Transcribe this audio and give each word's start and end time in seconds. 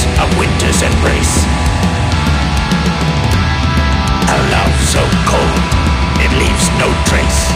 A 0.00 0.22
of 0.22 0.38
winter's 0.38 0.80
embrace. 0.80 1.44
a 4.30 4.38
love 4.48 4.76
so 4.88 5.02
cold, 5.28 5.60
it 6.24 6.32
leaves 6.40 6.66
no 6.80 6.88
trace. 7.04 7.52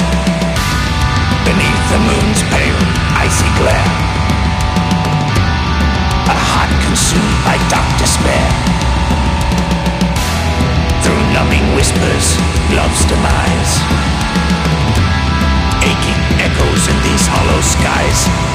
Beneath 1.48 1.82
the 1.88 2.00
moon's 2.04 2.42
pale, 2.52 2.82
icy 3.16 3.48
glare, 3.56 3.88
a 6.28 6.36
heart 6.36 6.72
consumed 6.84 7.38
by 7.48 7.56
dark 7.72 7.88
despair. 7.96 8.46
Through 11.00 11.22
numbing 11.32 11.64
whispers, 11.72 12.36
love's 12.76 13.04
demise. 13.08 13.72
Aching 15.80 16.20
echoes 16.44 16.82
in 16.92 16.96
these 17.08 17.24
hollow 17.24 17.60
skies 17.62 18.53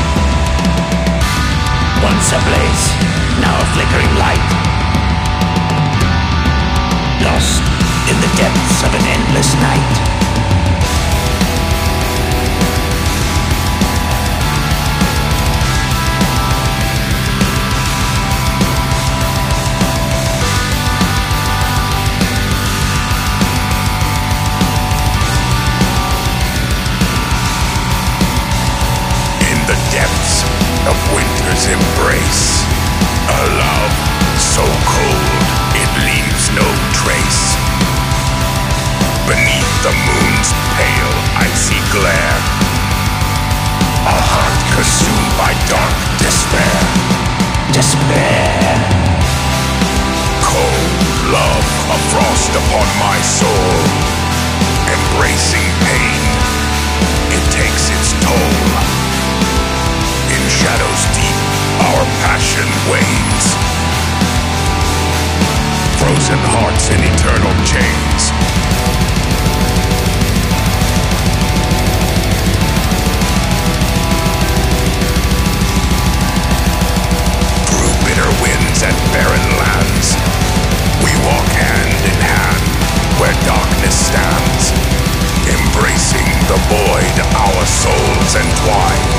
once 2.19 2.33
a 2.33 2.39
blaze, 2.49 2.85
now 3.39 3.55
a 3.55 3.65
flickering 3.71 4.13
light. 4.19 4.49
Lost 7.23 7.63
in 8.11 8.19
the 8.19 8.31
depths 8.35 8.83
of 8.83 8.93
an 8.93 9.05
endless 9.07 9.53
night. 9.55 10.08
Embrace. 31.67 32.63
A 33.27 33.41
love 33.59 33.95
so 34.39 34.63
cold 34.63 35.59
it 35.75 35.91
leaves 36.07 36.51
no 36.55 36.67
trace. 36.95 37.57
Beneath 39.27 39.71
the 39.83 39.93
moon's 39.93 40.49
pale, 40.79 41.15
icy 41.37 41.79
glare. 41.91 42.39
A 44.07 44.17
heart 44.31 44.59
consumed 44.73 45.31
by 45.37 45.51
dark 45.67 45.97
despair. 46.17 46.79
Despair. 47.75 48.59
Cold 50.41 50.99
love, 51.29 51.67
a 51.93 51.99
frost 52.09 52.51
upon 52.55 52.87
my 52.97 53.17
soul. 53.21 53.75
Embracing 54.89 55.69
pain, 55.85 56.21
it 57.35 57.43
takes 57.53 57.93
its 57.93 58.17
toll. 58.25 58.99
In 60.33 60.41
shadows 60.49 61.03
deep 61.13 61.28
our 61.89 62.05
passion 62.21 62.69
wanes. 62.91 63.45
Frozen 65.97 66.41
hearts 66.53 66.85
in 66.93 66.99
eternal 67.01 67.53
chains. 67.65 68.21
Through 77.69 77.95
bitter 78.05 78.31
winds 78.43 78.79
and 78.85 78.97
barren 79.09 79.45
lands, 79.57 80.13
we 81.01 81.11
walk 81.25 81.49
hand 81.57 81.97
in 82.05 82.19
hand 82.21 82.65
where 83.17 83.33
darkness 83.49 83.97
stands, 83.97 84.63
embracing 85.57 86.29
the 86.51 86.59
void 86.69 87.15
our 87.33 87.65
souls 87.65 88.35
entwine 88.35 89.18